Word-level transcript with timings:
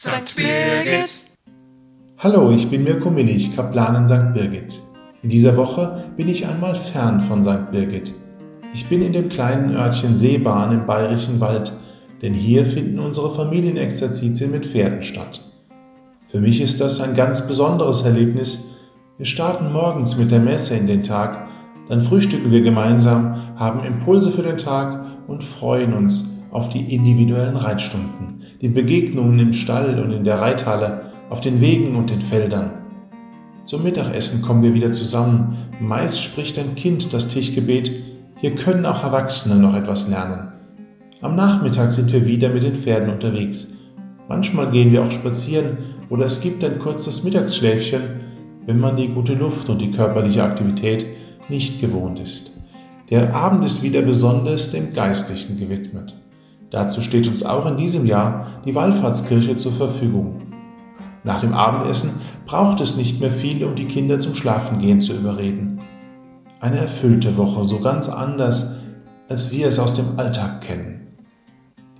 St. 0.00 0.36
Birgit. 0.36 1.12
Hallo, 2.18 2.52
ich 2.52 2.70
bin 2.70 2.84
Mirko 2.84 3.10
Millich, 3.10 3.56
Kaplan 3.56 3.96
in 3.96 4.06
St. 4.06 4.32
Birgit. 4.32 4.78
In 5.24 5.28
dieser 5.28 5.56
Woche 5.56 6.04
bin 6.16 6.28
ich 6.28 6.46
einmal 6.46 6.76
fern 6.76 7.20
von 7.20 7.42
St. 7.42 7.72
Birgit. 7.72 8.14
Ich 8.72 8.88
bin 8.88 9.02
in 9.02 9.12
dem 9.12 9.28
kleinen 9.28 9.74
Örtchen 9.74 10.14
Seebahn 10.14 10.70
im 10.70 10.86
bayerischen 10.86 11.40
Wald, 11.40 11.72
denn 12.22 12.32
hier 12.32 12.64
finden 12.64 13.00
unsere 13.00 13.34
Familienexerzitien 13.34 14.52
mit 14.52 14.66
Pferden 14.66 15.02
statt. 15.02 15.42
Für 16.28 16.38
mich 16.38 16.60
ist 16.60 16.80
das 16.80 17.00
ein 17.00 17.16
ganz 17.16 17.48
besonderes 17.48 18.02
Erlebnis. 18.02 18.76
Wir 19.16 19.26
starten 19.26 19.72
morgens 19.72 20.16
mit 20.16 20.30
der 20.30 20.38
Messe 20.38 20.76
in 20.76 20.86
den 20.86 21.02
Tag, 21.02 21.48
dann 21.88 22.02
frühstücken 22.02 22.52
wir 22.52 22.60
gemeinsam, 22.60 23.34
haben 23.56 23.82
Impulse 23.82 24.30
für 24.30 24.42
den 24.42 24.58
Tag 24.58 25.04
und 25.26 25.42
freuen 25.42 25.92
uns 25.92 26.37
auf 26.50 26.68
die 26.68 26.94
individuellen 26.94 27.56
Reitstunden, 27.56 28.42
die 28.60 28.68
Begegnungen 28.68 29.38
im 29.38 29.52
Stall 29.52 30.02
und 30.02 30.12
in 30.12 30.24
der 30.24 30.40
Reithalle, 30.40 31.12
auf 31.30 31.40
den 31.40 31.60
Wegen 31.60 31.94
und 31.94 32.10
den 32.10 32.20
Feldern. 32.20 32.70
Zum 33.64 33.82
Mittagessen 33.82 34.40
kommen 34.40 34.62
wir 34.62 34.72
wieder 34.72 34.92
zusammen. 34.92 35.58
Meist 35.80 36.22
spricht 36.22 36.58
ein 36.58 36.74
Kind 36.74 37.12
das 37.12 37.28
Tischgebet. 37.28 37.90
Hier 38.36 38.54
können 38.54 38.86
auch 38.86 39.04
Erwachsene 39.04 39.56
noch 39.56 39.74
etwas 39.74 40.08
lernen. 40.08 40.52
Am 41.20 41.36
Nachmittag 41.36 41.92
sind 41.92 42.12
wir 42.12 42.24
wieder 42.24 42.48
mit 42.48 42.62
den 42.62 42.76
Pferden 42.76 43.10
unterwegs. 43.10 43.74
Manchmal 44.28 44.70
gehen 44.70 44.92
wir 44.92 45.02
auch 45.02 45.10
spazieren 45.10 45.78
oder 46.08 46.26
es 46.26 46.40
gibt 46.40 46.64
ein 46.64 46.78
kurzes 46.78 47.24
Mittagsschläfchen, 47.24 48.02
wenn 48.66 48.78
man 48.78 48.96
die 48.96 49.08
gute 49.08 49.34
Luft 49.34 49.68
und 49.68 49.80
die 49.80 49.90
körperliche 49.90 50.44
Aktivität 50.44 51.04
nicht 51.48 51.80
gewohnt 51.80 52.20
ist. 52.20 52.52
Der 53.10 53.34
Abend 53.34 53.64
ist 53.64 53.82
wieder 53.82 54.02
besonders 54.02 54.70
dem 54.70 54.92
Geistlichen 54.92 55.58
gewidmet. 55.58 56.14
Dazu 56.70 57.00
steht 57.00 57.26
uns 57.26 57.44
auch 57.44 57.66
in 57.66 57.76
diesem 57.76 58.04
Jahr 58.04 58.46
die 58.64 58.74
Wallfahrtskirche 58.74 59.56
zur 59.56 59.72
Verfügung. 59.72 60.42
Nach 61.24 61.40
dem 61.40 61.54
Abendessen 61.54 62.20
braucht 62.46 62.80
es 62.80 62.96
nicht 62.96 63.20
mehr 63.20 63.30
viel, 63.30 63.64
um 63.64 63.74
die 63.74 63.86
Kinder 63.86 64.18
zum 64.18 64.34
Schlafengehen 64.34 65.00
zu 65.00 65.14
überreden. 65.14 65.78
Eine 66.60 66.78
erfüllte 66.78 67.36
Woche, 67.36 67.64
so 67.64 67.80
ganz 67.80 68.08
anders, 68.08 68.82
als 69.28 69.52
wir 69.52 69.68
es 69.68 69.78
aus 69.78 69.94
dem 69.94 70.18
Alltag 70.18 70.60
kennen. 70.62 71.08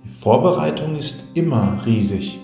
Die 0.03 0.07
Vorbereitung 0.09 0.95
ist 0.95 1.37
immer 1.37 1.77
riesig, 1.85 2.39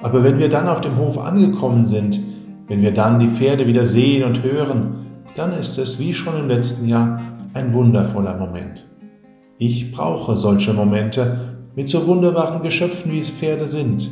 aber 0.00 0.22
wenn 0.24 0.38
wir 0.38 0.48
dann 0.48 0.68
auf 0.68 0.80
dem 0.80 0.96
Hof 0.96 1.18
angekommen 1.18 1.86
sind, 1.86 2.20
wenn 2.68 2.82
wir 2.82 2.92
dann 2.92 3.18
die 3.18 3.28
Pferde 3.28 3.66
wieder 3.66 3.86
sehen 3.86 4.24
und 4.24 4.42
hören, 4.42 5.06
dann 5.34 5.52
ist 5.52 5.78
es 5.78 5.98
wie 5.98 6.14
schon 6.14 6.38
im 6.38 6.48
letzten 6.48 6.86
Jahr 6.86 7.20
ein 7.54 7.72
wundervoller 7.72 8.36
Moment. 8.36 8.86
Ich 9.58 9.90
brauche 9.90 10.36
solche 10.36 10.72
Momente 10.72 11.57
mit 11.78 11.88
so 11.88 12.08
wunderbaren 12.08 12.60
Geschöpfen, 12.64 13.12
wie 13.12 13.20
es 13.20 13.30
Pferde 13.30 13.68
sind. 13.68 14.10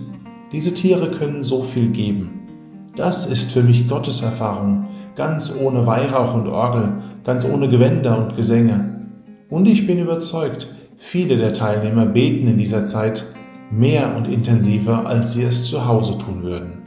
Diese 0.53 0.73
Tiere 0.73 1.11
können 1.11 1.43
so 1.43 1.65
viel 1.65 1.89
geben. 1.89 2.47
Das 2.95 3.27
ist 3.27 3.51
für 3.51 3.65
mich 3.65 3.89
Gottes 3.89 4.23
Erfahrung, 4.23 4.87
ganz 5.17 5.53
ohne 5.61 5.85
Weihrauch 5.85 6.33
und 6.35 6.47
Orgel, 6.47 7.03
ganz 7.25 7.45
ohne 7.45 7.69
Gewänder 7.69 8.19
und 8.19 8.37
Gesänge. 8.37 9.09
Und 9.51 9.67
ich 9.67 9.85
bin 9.85 9.99
überzeugt, 9.99 10.69
viele 10.97 11.39
der 11.39 11.55
Teilnehmer 11.55 12.07
beten 12.07 12.47
in 12.47 12.57
dieser 12.57 12.85
Zeit 12.85 13.25
mehr 13.73 14.15
und 14.17 14.29
intensiver, 14.29 15.05
als 15.05 15.33
sie 15.33 15.43
es 15.43 15.65
zu 15.65 15.89
Hause 15.89 16.19
tun 16.19 16.45
würden. 16.45 16.85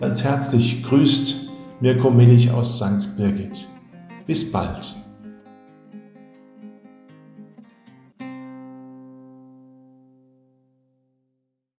Ganz 0.00 0.24
herzlich 0.24 0.82
grüßt 0.82 1.50
Mirko 1.78 2.10
Millich 2.10 2.50
aus 2.50 2.80
St. 2.80 3.16
Birgit. 3.16 3.68
Bis 4.26 4.50
bald. 4.50 5.03